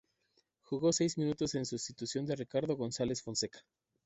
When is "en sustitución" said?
1.53-2.25